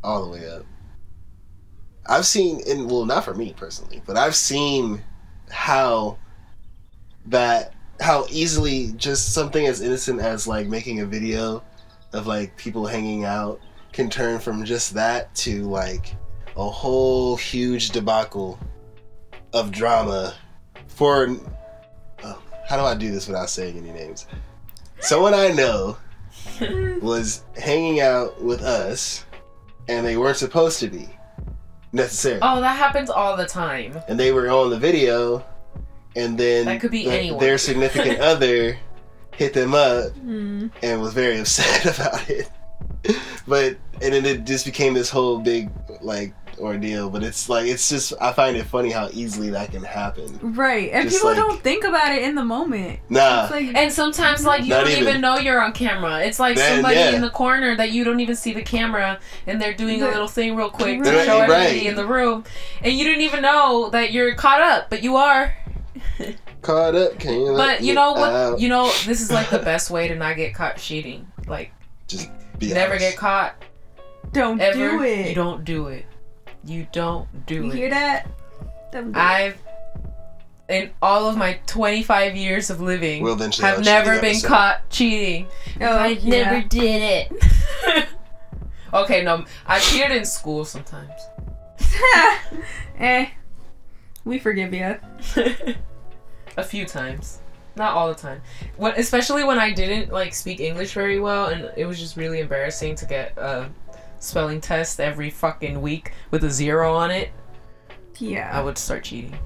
[0.04, 0.66] all the way up.
[2.06, 5.04] I've seen, and well, not for me personally, but I've seen
[5.50, 6.18] how
[7.28, 11.64] that how easily just something as innocent as like making a video
[12.14, 13.60] of like people hanging out
[13.92, 16.16] can turn from just that to like
[16.56, 18.60] a whole huge debacle
[19.54, 20.34] of drama
[20.88, 21.36] for
[22.24, 24.28] oh, how do I do this without saying any names?
[25.02, 25.98] Someone I know
[27.02, 29.26] was hanging out with us
[29.88, 31.10] and they weren't supposed to be
[31.94, 32.42] necessarily.
[32.44, 33.98] Oh, that happens all the time.
[34.08, 35.44] And they were on the video
[36.16, 37.40] and then That could be the- anyone.
[37.40, 38.78] their significant other
[39.36, 40.70] hit them up Mm.
[40.84, 42.50] and was very upset about it.
[43.48, 45.70] But and then it just became this whole big
[46.02, 47.10] like ordeal.
[47.10, 50.40] But it's like it's just I find it funny how easily that can happen.
[50.56, 53.00] Right, and Just people like- don't think about it in the moment.
[53.10, 53.44] Nah.
[53.44, 55.04] It's like, And sometimes, like, you don't even.
[55.08, 55.22] even.
[55.22, 56.20] know you're on camera.
[56.24, 57.12] It's like Then, somebody yeah.
[57.16, 60.28] in the corner that you don't even see the camera, and they're doing a little
[60.28, 61.26] thing real quick to Right.
[61.26, 61.86] show everybody Right.
[61.86, 62.44] in the room,
[62.84, 65.54] and you didn't even know that you're caught up, but you are.
[66.62, 68.34] Caught up, can you But you know what?
[68.34, 68.60] out?
[68.60, 71.26] You know this is like the best way to not get caught cheating.
[71.48, 71.72] Like,
[72.08, 73.12] just be never honest.
[73.12, 73.56] get caught
[74.34, 74.78] don't ever.
[74.98, 75.30] do it.
[75.30, 76.06] You don't do it.
[76.66, 77.66] You don't do You it.
[77.66, 78.28] You hear that?
[78.92, 79.20] Don't do.
[79.20, 79.58] I've
[80.68, 84.22] in all of my 25 years of living We'll eventually have have a cheating never
[84.22, 84.48] been episode.
[84.48, 85.48] caught cheating.
[85.82, 86.52] Oh, I yeah.
[86.52, 88.08] never did it.
[88.94, 91.22] okay, no, I cheated in school sometimes.
[93.00, 93.30] eh.
[94.26, 94.98] We forgive you.
[96.58, 97.40] a few times.
[97.76, 98.42] Not all the time.
[98.78, 102.42] When, especially when I didn't like speak English very well, and it was just really
[102.42, 103.70] embarrassing to get a
[104.20, 107.32] spelling test every fucking week with a zero on it.
[108.18, 109.38] Yeah, I would start cheating.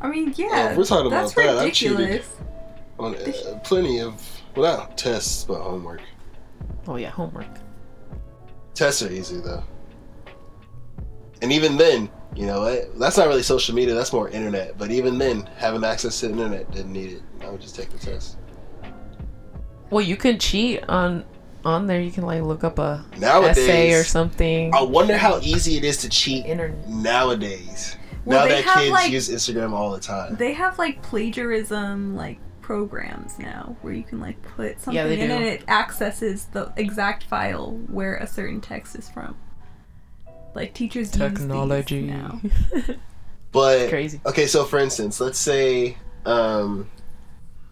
[0.00, 0.70] I mean, Yeah, yeah.
[0.72, 1.98] if we're talking that's about that, I've cheated.
[1.98, 2.36] ridiculous.
[2.98, 4.20] on uh, plenty of
[4.56, 6.00] well not tests but homework.
[6.88, 7.46] Oh yeah, homework.
[8.74, 9.62] Tests are easy though.
[11.42, 14.76] And even then, you know, that's not really social media, that's more internet.
[14.76, 17.22] But even then, having access to the internet didn't need it.
[17.42, 18.36] I would just take the test.
[19.90, 21.24] Well, you can cheat on
[21.64, 22.00] on there.
[22.00, 24.74] You can like look up a Nowadays, essay or something.
[24.74, 26.88] I wonder how easy it is to cheat Internet.
[26.88, 27.96] nowadays.
[28.24, 30.36] Well, now that have, kids like- use Instagram all the time.
[30.36, 35.28] They have like plagiarism like programs now where you can like put something Yeah, in
[35.28, 35.34] do.
[35.34, 39.36] and it accesses the exact file where a certain text is from.
[40.54, 42.02] Like teachers use these Technology.
[42.02, 42.40] now.
[43.52, 44.20] But Crazy.
[44.24, 46.88] okay, so for instance, let's say, um,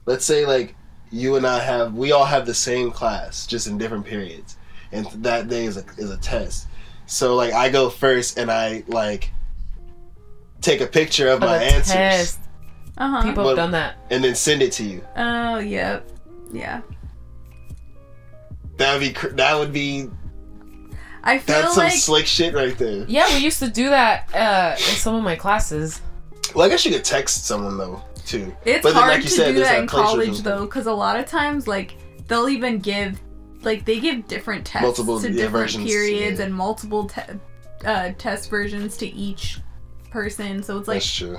[0.07, 0.75] let's say like
[1.11, 4.57] you and I have, we all have the same class, just in different periods,
[4.93, 6.67] and that day is a is a test.
[7.07, 9.31] So like I go first, and I like
[10.61, 12.39] take a picture of Oh, my answers, test.
[12.97, 13.23] Uh huh.
[13.23, 13.97] People Well- have done that.
[14.11, 15.03] and then send it to you.
[15.17, 16.09] Oh yep.
[16.53, 16.81] Yeah.
[18.79, 20.09] That would be cr- that would be
[21.25, 23.05] I feel that's some slick shit right there.
[23.09, 26.01] Yeah, we used to do that uh, in some of my classes.
[26.55, 28.55] Well, I guess you could text someone though too.
[28.65, 30.87] it's But then, hard like you to said, do that that in college though, because
[30.87, 31.97] a lot of times like
[32.29, 33.21] they'll even give
[33.63, 36.45] like they give different tests Multiple, to yeah, different versions, periods yeah.
[36.47, 37.23] and multiple te-
[37.85, 39.59] uh, test versions to each
[40.11, 40.63] person.
[40.63, 41.39] So it's like that's true.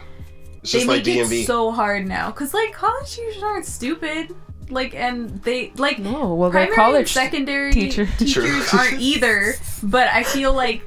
[0.61, 1.43] It's they just like make DMV.
[1.43, 4.35] it so hard now because like college teachers aren't stupid
[4.69, 6.99] like and they like No, well, they're primary college.
[6.99, 8.05] and secondary teacher.
[8.17, 10.83] teachers aren't either but i feel like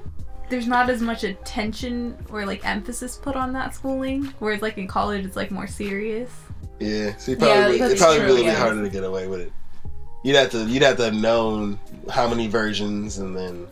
[0.53, 4.87] there's not as much attention or like emphasis put on that schooling whereas like in
[4.87, 6.31] college it's like more serious
[6.79, 8.55] Yeah, so you Yeah, probably it that's probably true, really yeah.
[8.55, 9.53] be harder to get away with it.
[10.25, 11.79] You'd have to you'd have to have known
[12.11, 13.67] how many versions and then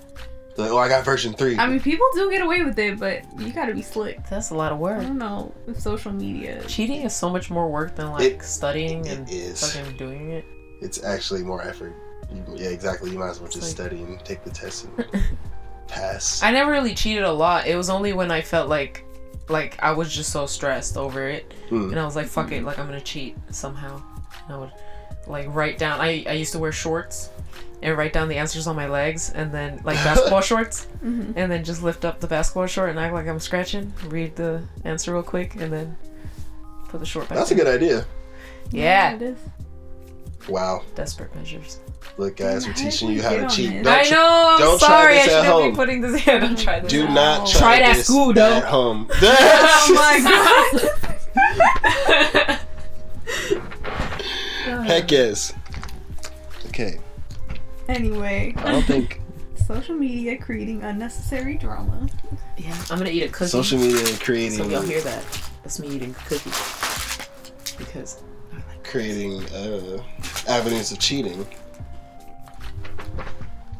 [0.56, 1.56] like, oh I got version three.
[1.58, 4.54] i mean people do get away with it but you gotta be slick That's a
[4.54, 4.94] lot of work.
[4.94, 5.06] i work.
[5.06, 9.04] don't know if social media Cheating is so much more work than like It- studying
[9.06, 9.60] it and is.
[9.60, 10.44] fucking doing it.
[10.82, 11.92] It's actually more effort.
[12.32, 13.10] You, yeah, exactly.
[13.10, 14.94] You might as well just like- study and take the test and
[15.90, 16.42] pass.
[16.42, 17.66] I never really cheated a lot.
[17.66, 19.04] It was only when I felt like
[19.48, 21.90] like I was just so stressed over it Hmm.
[21.90, 24.00] and I was like fuck it like I'm going to cheat somehow.
[24.46, 24.70] And I would
[25.26, 27.30] like write down I I used to wear shorts
[27.82, 31.32] and write down the answers on my legs and then like basketball shorts Mhm.
[31.36, 34.62] and then just lift up the basketball short and act like I'm scratching, read the
[34.84, 35.96] answer real quick and then
[36.88, 37.38] put the short back.
[37.38, 38.06] That's a good idea.
[38.70, 39.14] Yeah.
[39.14, 39.38] it is
[40.48, 40.82] Wow.
[40.94, 41.80] Desperate measures.
[42.16, 43.70] Look, guys, we're teaching you how to cheat.
[43.70, 43.84] this?
[43.84, 44.48] Don't I know.
[44.54, 45.14] I'm don't try sorry.
[45.14, 45.70] this I at shouldn't home.
[45.70, 46.26] be putting this.
[46.26, 46.90] Yeah, don't try this.
[46.90, 47.46] Do at not home.
[47.50, 48.60] try, Try it at this school, at though.
[48.66, 49.10] home.
[49.22, 50.20] oh my
[54.70, 55.52] god Heck yes.
[56.68, 56.98] Okay.
[57.88, 59.20] anyway I don't think
[59.66, 62.08] social media creating unnecessary drama
[62.58, 63.50] Yeah, I'm gonna eat a cookie.
[63.50, 65.24] social media creating So y'all hear that?
[65.62, 66.50] That's me eating a cookie.
[67.78, 68.22] Because
[68.82, 70.02] creating uh
[70.48, 71.46] avenues of cheating,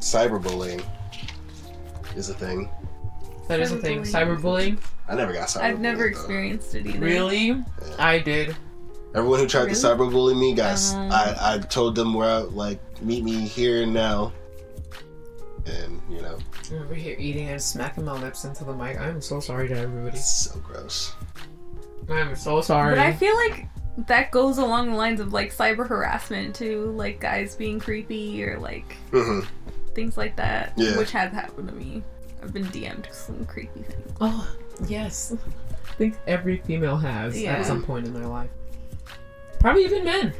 [0.01, 0.83] cyberbullying
[2.15, 2.69] is a thing.
[3.47, 4.03] That is a thing.
[4.03, 4.77] Cyberbullying.
[4.77, 4.83] Cyberbullying.
[5.07, 5.61] I never got cyberbullied.
[5.61, 6.09] I've never though.
[6.09, 6.99] experienced it either.
[6.99, 7.63] Really?
[7.97, 8.55] I did.
[9.13, 9.73] Everyone who tried Really?
[9.75, 11.11] to cyberbully me, guys, Um.
[11.11, 14.31] I, I told them where I, like meet me here and now,
[15.65, 16.37] and you know
[16.71, 18.97] I'm over here eating and smacking my lips into the mic.
[18.99, 20.17] I'm so sorry to everybody.
[20.17, 21.13] it's so gross.
[22.09, 22.95] I'm so sorry.
[22.95, 23.67] But I feel like
[24.07, 28.59] that goes along the lines of like cyber harassment too, like guys being creepy or
[28.59, 29.41] like hmm
[29.93, 30.97] things like that, Yeah.
[30.97, 32.03] which has happened to me.
[32.43, 34.11] I've been DM'd some creepy things.
[34.21, 34.47] oh,
[34.87, 35.33] yes.
[35.87, 37.53] I think every female has Yeah.
[37.53, 38.49] at some point in their life.
[39.59, 40.33] Probably even men.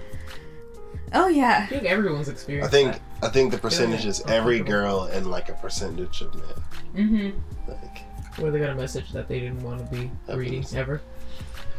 [1.13, 1.61] Oh yeah.
[1.63, 2.69] I think everyone's experienced.
[2.69, 3.01] I think that.
[3.23, 6.43] I think the percentage is every girl and like a percentage of men.
[6.95, 7.69] Mm-hmm.
[7.69, 10.75] Like Where they got a message that they didn't want to be reading Happens.
[10.75, 11.01] ever.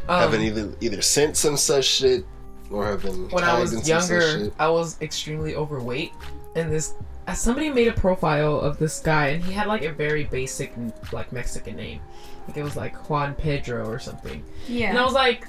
[0.07, 2.25] have Um, been either either sent some such shit
[2.69, 4.51] or have been when I was in some such younger.
[4.59, 6.11] I was extremely overweight,
[6.55, 6.93] and this
[7.33, 10.73] somebody made a profile of this guy, and he had like a very basic
[11.11, 11.99] like Mexican name,
[12.47, 14.43] like it was like Juan Pedro or something.
[14.67, 14.89] Yeah.
[14.89, 15.47] And I was like,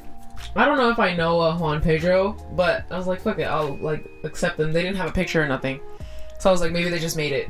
[0.55, 3.45] I don't know if I know a Juan Pedro, but I was like, fuck it,
[3.45, 4.73] I'll like accept them.
[4.73, 5.81] They didn't have a picture or nothing,
[6.39, 7.49] so I was like, maybe they just made it.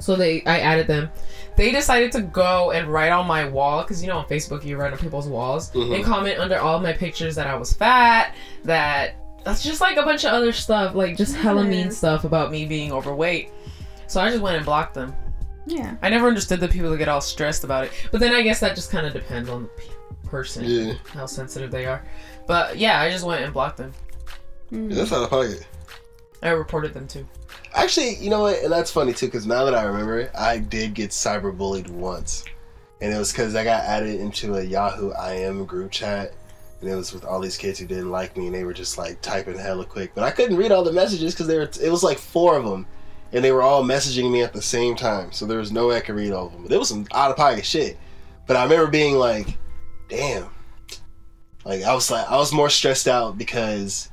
[0.00, 1.08] So they, I added them.
[1.56, 4.76] They decided to go and write on my wall because you know on Facebook you
[4.76, 5.94] write on people's walls Mhm.
[5.94, 10.02] and comment under all my pictures that I was fat, that that's just like a
[10.02, 13.50] bunch of other stuff, like just hella mean stuff about me being overweight.
[14.06, 15.14] So I just went and blocked them.
[15.66, 15.96] Yeah.
[16.02, 17.92] I never understood the people that get all stressed about it.
[18.10, 21.26] But then I guess that just kind of depends on the pe- person, Yeah, how
[21.26, 22.04] sensitive they are.
[22.46, 23.92] But yeah, I just went and blocked them.
[24.72, 24.94] Mm.
[24.94, 25.66] that's out of pocket.
[26.42, 27.26] I reported them too.
[27.74, 28.62] Actually, you know what?
[28.62, 32.44] And that's funny too, because now that I remember it, I did get cyberbullied once,
[33.00, 36.34] and it was because I got added into a Yahoo IM group chat,
[36.84, 38.98] and it was with all these kids who didn't like me, and they were just
[38.98, 42.02] like typing hella quick, but I couldn't read all the messages because there it was
[42.02, 42.86] like four of them,
[43.32, 45.96] and they were all messaging me at the same time, so there was no way
[45.96, 46.62] I could read all of them.
[46.64, 47.96] But it was some out of pocket shit.
[48.46, 49.56] But I remember being like,
[50.08, 50.48] "Damn."
[51.64, 54.10] Like I was like I was more stressed out because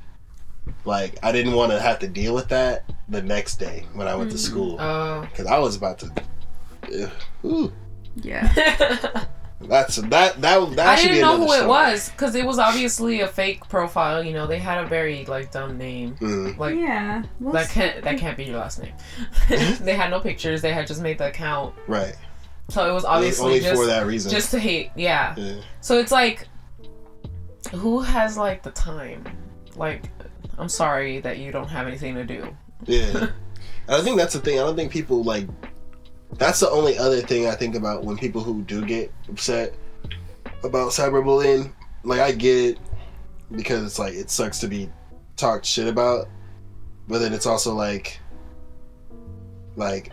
[0.86, 4.14] like I didn't want to have to deal with that the next day when I
[4.14, 4.40] went to Mm.
[4.40, 6.10] school Uh, because I was about to.
[7.02, 7.10] Ugh,
[7.44, 7.72] ooh,
[8.16, 9.24] Yeah.
[9.68, 12.44] that's that that that I should didn't be know another who it was because it
[12.44, 14.22] was obviously a fake profile.
[14.22, 16.16] You know, they had a very like dumb name.
[16.16, 17.22] Mm, Like yeah.
[17.40, 18.94] Well, that can't that can't be your last name.
[19.80, 20.62] they had no pictures.
[20.62, 22.14] They had just made the account, right.
[22.68, 24.30] so it was It was obviously only just for that reason.
[24.30, 24.90] just to hate.
[24.96, 25.34] Yeah.
[25.36, 25.54] yeah.
[25.80, 26.46] So it's like,
[27.72, 29.24] who has like the time?
[29.76, 30.10] Like,
[30.58, 32.54] I'm sorry that you don't have anything to do.
[32.84, 33.28] Yeah.
[33.88, 34.58] I think that's the thing.
[34.58, 35.46] I don't think people like.
[36.38, 39.74] That's the only other thing I think about when people who do get upset
[40.64, 41.72] about cyberbullying.
[42.04, 42.78] Like I get it
[43.50, 44.90] because it's like it sucks to be
[45.36, 46.28] talked shit about,
[47.08, 48.18] but then it's also like,
[49.76, 50.12] like,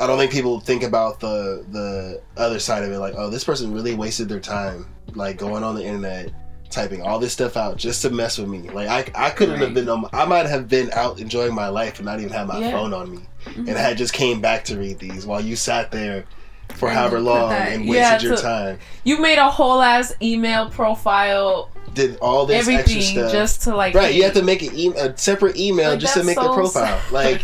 [0.00, 2.98] I don't think people think about the the other side of it.
[2.98, 6.32] Like, oh, this person really wasted their time, like going on the internet,
[6.70, 8.68] typing all this stuff out just to mess with me.
[8.70, 10.08] Like, I I couldn't have been on.
[10.12, 12.70] I might have been out enjoying my life and not even have my Yeah.
[12.72, 13.68] phone on me, Mhm.
[13.68, 16.24] and I had just came back to read these while you sat there
[16.74, 18.78] for And however long that- and wasted Yeah, your to- time.
[19.04, 23.32] You made a whole ass email profile, Did all this extra everything stuff.
[23.32, 23.94] just to like.
[23.94, 26.36] Right, you have to make an e- a separate email Like, just to that's make
[26.36, 26.98] the profile.
[27.00, 27.12] sad.
[27.12, 27.42] Like,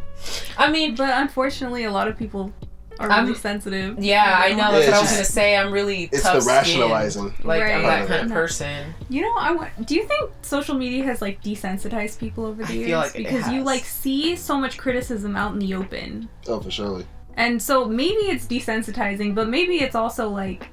[0.58, 2.52] I mean, But unfortunately, a lot of people
[3.00, 3.98] are I'm- really sensitive.
[3.98, 4.56] yeah, I know.
[4.70, 5.56] don't- That's Yeah, what I was gonna say.
[5.56, 6.56] I'm really it's tough the skinned.
[6.58, 7.34] rationalizing.
[7.42, 8.94] Like I'm that kind of person.
[9.08, 9.86] You know, I want.
[9.86, 12.86] Do you think social media has like desensitized people over the I years?
[12.88, 16.60] feel like it because you like see so much criticism out in the open, Oh,
[16.60, 17.02] for sure.
[17.36, 20.68] and so maybe it's desensitizing, but maybe it's also like,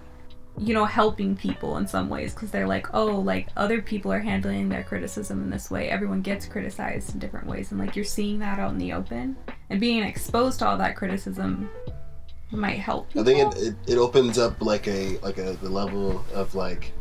[0.59, 4.19] you know, helping people in some ways because they're like, oh, like other people are
[4.19, 5.87] handling their criticism in this way.
[5.89, 9.37] Everyone gets criticized in different ways, and like you're seeing that out in the open
[9.69, 11.69] and being exposed to all that criticism
[12.51, 13.07] might help.
[13.17, 16.93] I think it, it, it opens up like a like a the level of like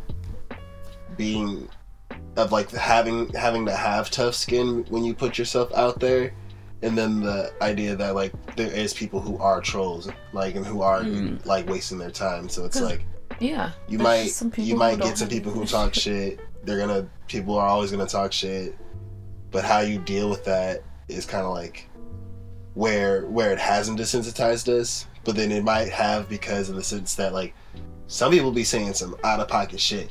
[1.15, 1.67] being
[2.35, 6.33] of like having having to have tough skin when you put yourself out there
[6.83, 10.81] and then the idea that like there is people who are trolls like and who
[10.81, 11.43] are Mm.
[11.45, 13.03] like wasting their time so it's like
[13.39, 13.71] Yeah.
[13.87, 16.03] you might people you might get some people who talk shit.
[16.37, 18.77] shit they're gonna people are always gonna talk shit
[19.49, 21.89] but how you deal with that is kind of like
[22.75, 27.13] where where it hasn't desensitized us but then it might have because in the sense
[27.15, 27.53] that like
[28.07, 30.09] some people be saying some out of pocket shit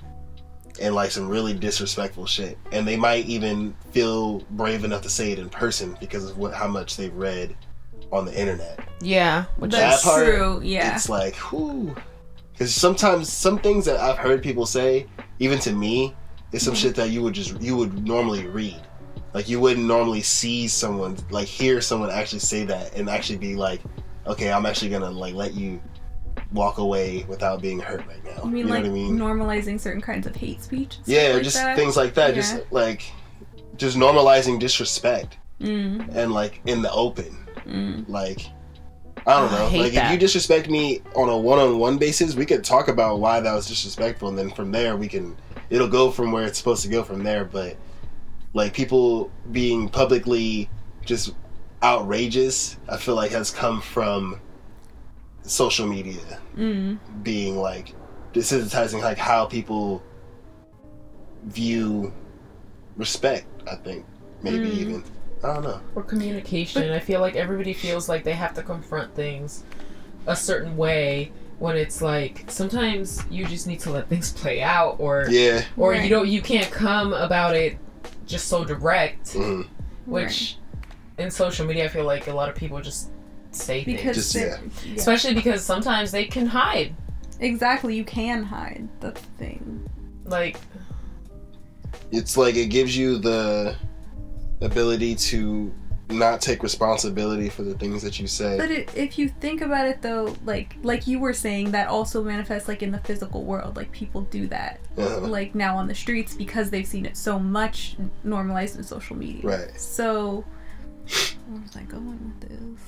[0.78, 5.32] and like some really disrespectful shit and they might even feel brave enough to say
[5.32, 7.56] it in person because of what how much they've read
[8.12, 9.46] on the internet Yeah.
[9.56, 10.60] Which That That's part, true.
[10.62, 10.94] Yeah.
[10.94, 11.96] it's like whoo
[12.52, 15.06] because sometimes some things that i've heard people say
[15.38, 16.14] even to me
[16.52, 16.76] is some Mhm.
[16.76, 18.80] shit that you would just you would normally read
[19.32, 23.54] Like you wouldn't normally see someone like hear someone actually say that and actually be
[23.56, 23.80] like,
[24.26, 25.80] okay, I'm actually gonna like let you
[26.52, 28.42] walk away without being hurt right now.
[28.42, 29.18] I mean, you know like what I mean?
[29.18, 30.96] normalizing certain kinds of hate speech.
[30.96, 31.76] and stuff yeah, like just that.
[31.76, 32.30] things like that.
[32.30, 32.34] Yeah.
[32.42, 33.02] Just like
[33.76, 37.34] just normalizing disrespect Mm, and like in the open.
[37.66, 38.06] mm.
[38.08, 38.42] Like
[39.26, 39.68] I don't I know.
[39.68, 43.40] hate like if you disrespect me on a one-on-one basis, we could talk about why
[43.40, 45.34] that was disrespectful, and then from there we can.
[45.70, 47.44] It'll go from where it's supposed to go from there.
[47.46, 47.76] But
[48.52, 50.68] like people being publicly
[51.04, 51.34] just
[51.82, 54.40] outrageous, I feel like has come from
[55.42, 56.98] social media Mm.
[57.22, 57.94] being like
[58.32, 60.02] desensitizing like how people
[61.44, 62.12] view
[62.96, 63.46] respect.
[63.70, 64.04] I think
[64.42, 64.78] maybe Mm.
[64.78, 65.04] even
[65.44, 65.80] I don't know.
[65.94, 66.90] Or communication.
[66.90, 69.62] I feel like everybody feels like they have to confront things
[70.26, 74.96] a certain way when it's like sometimes you just need to let things play out
[74.98, 75.62] or Yeah.
[75.76, 76.02] or Right.
[76.02, 77.76] you don't you can't come about it
[78.26, 79.66] just so direct mhm.
[80.06, 80.56] which
[81.18, 83.08] in social media I feel like a lot of people just
[83.50, 84.42] say because Just- yeah.
[84.44, 84.56] yeah.
[84.68, 84.98] things.
[85.00, 86.94] Especially because sometimes they can hide.
[87.40, 88.88] exactly you can hide.
[89.00, 89.88] That's the thing.
[90.24, 90.58] Like
[92.12, 93.76] it's like it gives you the
[94.60, 95.72] ability to
[96.08, 98.56] not take responsibility for the things that you say.
[98.56, 102.22] But it, if you think about it though, like like you were saying, that also
[102.22, 103.76] manifests like in the physical world.
[103.76, 105.20] Like people do that Uh-huh.
[105.20, 109.42] like now on the streets because they've seen it so much normalized in social media.
[109.42, 109.80] Right.
[109.80, 110.44] So
[111.48, 112.80] where was I going with this?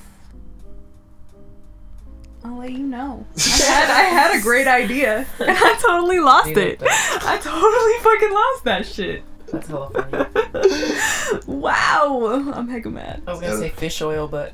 [2.44, 3.26] I'll let you know.
[3.36, 6.80] I had, I had a great idea and I totally lost it.
[6.86, 9.22] I totally fucking lost that shit.
[9.50, 11.40] that's hella funny.
[11.46, 13.22] wow, I'm hecka mad.
[13.26, 14.52] I was gonna say fish oil, but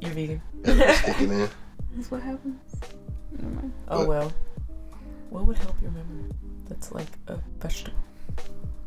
[0.00, 0.40] you're vegan.
[0.64, 1.48] Just kicking in.
[1.94, 2.60] That's what happens.
[3.32, 3.72] Never mind.
[3.88, 4.08] Oh What?
[4.08, 4.32] well.
[5.30, 6.30] What would help your memory?
[6.68, 7.98] That's like a vegetable.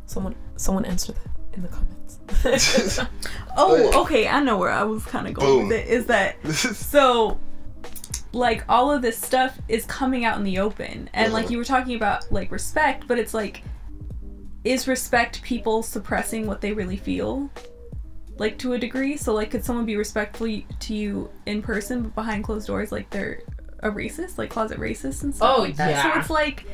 [0.05, 2.99] Someone someone answer that in the comments.
[3.61, 4.27] Oh, okay.
[4.27, 5.67] I know where I was kind of going Boom.
[5.69, 5.87] with it.
[5.89, 7.37] Is that so?
[8.31, 11.63] Like all of this stuff is coming out in the open, and like you were
[11.65, 13.63] talking about, like respect, but it's like,
[14.63, 17.49] is respect people suppressing what they really feel?
[18.37, 19.17] Like to a degree.
[19.17, 22.91] So like, could someone be respectful y- to you in person, but behind closed doors,
[22.91, 23.41] like they're
[23.79, 26.03] a racist, like closet racist and stuff Oh, like that?
[26.03, 26.19] So yeah.
[26.21, 26.65] it's like,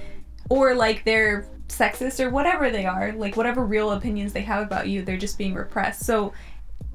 [0.49, 4.88] or like they're sexist or whatever they are, like whatever real opinions they have about
[4.88, 6.01] you, they're just being repressed.
[6.06, 6.34] So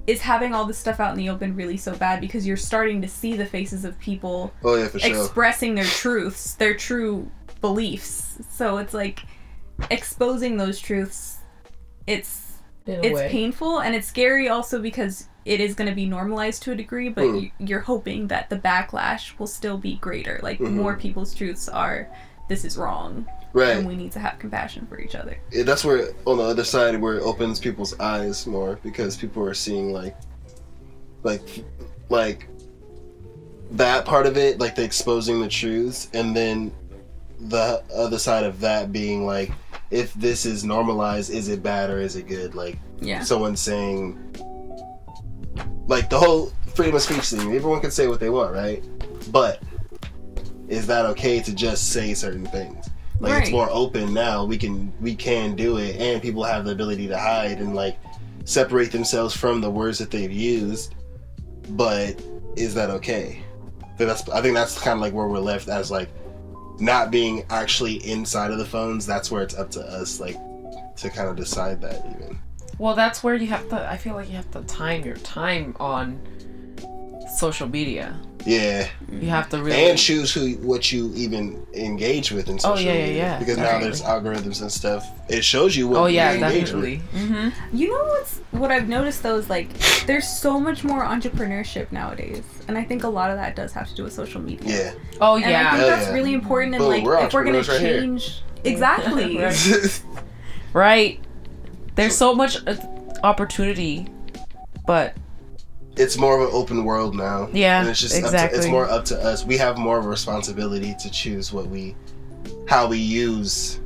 [0.07, 3.03] is having all this stuff out in the open really so bad because you're starting
[3.03, 5.11] to see the faces of people oh yeah, for sure.
[5.25, 7.31] expressing their truths, their true
[7.61, 8.39] beliefs.
[8.51, 9.21] So it's like
[9.91, 11.39] exposing those truths.
[12.07, 12.47] It's
[12.87, 13.29] it's way.
[13.29, 17.09] painful and it's scary also because it is going to be normalized to a degree,
[17.09, 17.41] but Mm.
[17.43, 20.41] y- you're hoping that the backlash will still be greater.
[20.43, 20.73] Like Mhm.
[20.73, 22.09] more people's truths are
[22.49, 23.77] this is wrong right.
[23.79, 25.39] and we need to have compassion for each other.
[25.53, 29.43] Yeah, that's where on the other side where it opens people's eyes more because people
[29.45, 30.17] are seeing like
[31.23, 31.65] like
[32.09, 32.49] like
[33.73, 36.73] that part of it like the exposing the truths and then
[37.41, 39.53] the other side of that being like
[39.91, 43.23] if this is normalized is it bad or is it good like Yeah.
[43.23, 44.19] someone saying
[45.87, 48.85] like the whole freedom of speech thing everyone can say what they want right
[49.31, 49.63] but
[50.69, 52.89] is that okay to just say certain things
[53.21, 54.45] like it's more open now.
[54.45, 55.97] We can we can do it.
[55.97, 57.99] And people have the ability to hide and like
[58.45, 60.95] separate themselves from the words that they've used.
[61.71, 62.21] But
[62.57, 63.43] is that okay?
[63.97, 66.09] Think that's I think that's kind of like where we're left as like
[66.79, 70.37] not being actually inside of the phones that's where it's up to us like
[70.97, 72.39] to kind of decide that even.
[72.79, 73.91] Well, that's where you have to.
[73.91, 76.19] I feel like you have to time your time on
[77.39, 78.15] social media.
[78.47, 79.91] yeah You have to really.
[79.91, 83.39] and choose who what you even engage with in social Oh, yeah, yeah, media yeah,
[83.39, 87.03] because now there's algorithms and stuff it shows you what oh you yeah, engage definitely.
[87.13, 87.23] with.
[87.31, 87.77] Mm-hmm.
[87.77, 89.69] You know what's what I've noticed though is like
[90.07, 93.87] there's so much more entrepreneurship nowadays, and I think a lot of that does have
[93.89, 94.67] to do with social media.
[94.69, 96.15] yeah Oh And I think Hell that's yeah.
[96.15, 96.75] really important.
[96.75, 98.01] And Boom, like, we're if we're gonna entrepreneurs right here.
[98.01, 99.37] change, exactly.
[99.45, 100.03] Right.
[100.73, 101.21] Right.
[101.97, 102.77] There's so much uh,
[103.25, 104.07] opportunity,
[104.87, 105.17] but
[105.97, 108.59] it's more of an open world now Yeah, and it's just up to, exactly.
[108.59, 111.95] it's more up to us we have more of a responsibility to choose what we
[112.69, 113.81] how we use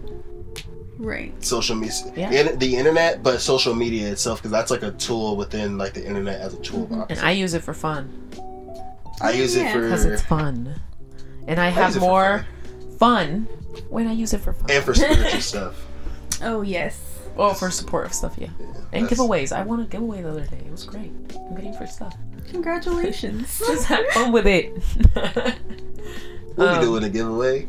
[0.97, 1.33] Right.
[1.45, 2.53] social media Yeah.
[2.53, 6.41] the internet but social media itself because that's like a tool within like the internet
[6.41, 6.63] as a mm-hmm.
[6.63, 8.11] toolbox and I use it for fun
[9.21, 9.73] i use it Yeah.
[9.73, 10.75] for because it's fun,
[11.47, 12.47] and I use have it for more
[12.99, 13.47] fun
[13.89, 14.71] when I use it for fun.
[14.71, 15.87] and for spiritual stuff
[16.43, 17.14] Oh yes.
[17.37, 18.49] Oh, for support of stuff, yeah.
[18.59, 19.51] Yeah, And that's- giveaways.
[19.57, 20.59] I won a giveaway the other day.
[20.65, 21.11] It was great.
[21.35, 22.15] I'm getting free stuff.
[22.51, 23.59] Congratulations.
[23.67, 24.73] Just have fun with it.
[26.57, 27.67] we'll Um, be doing a giveaway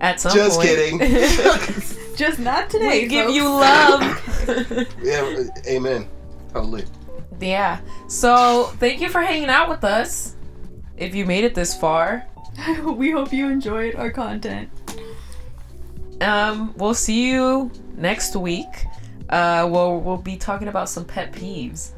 [0.00, 0.42] At some point.
[0.44, 0.68] Just point.
[0.68, 0.98] kidding.
[2.16, 3.02] Just not today.
[3.02, 3.36] we give folks.
[3.36, 4.94] you love.
[5.02, 6.06] Yeah, uh, amen.
[6.52, 6.84] Hallelujah.
[7.40, 7.80] yeah.
[8.06, 10.36] So thank you for hanging out with us.
[10.98, 12.26] If you made it this far,
[12.84, 14.68] we hope you enjoyed our content.
[16.20, 17.70] um, we'll see you
[18.02, 18.86] next week.
[19.30, 21.92] Uh, we'll we'll be talking about some pet peeves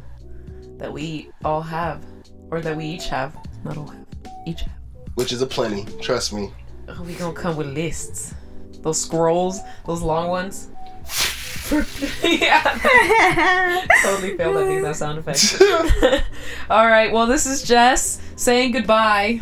[0.78, 2.04] that we all have,
[2.50, 3.36] or that we each have.
[3.64, 4.06] Not all have.
[4.46, 4.74] Each have.
[5.14, 5.84] Which is a plenty.
[6.00, 6.52] Trust me.
[6.88, 8.34] Oh, we gonna come with lists.
[8.82, 10.68] Those scrolls, those long ones.
[12.22, 12.78] yeah.
[14.02, 16.22] totally failed at being that sound effect.
[16.70, 17.10] All right.
[17.10, 19.40] Well, this is Jess saying goodbye.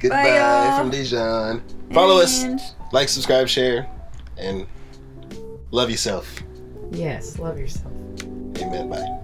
[0.00, 0.80] Goodbye y'all.
[0.80, 1.62] from Dijon.
[1.92, 2.44] Follow us.
[2.90, 3.88] Like, subscribe, share,
[4.36, 4.66] and
[5.72, 6.40] love yourself.
[6.92, 7.38] Yes.
[7.38, 7.92] Love yourself.
[8.58, 8.88] Amen.
[8.88, 9.21] Bye.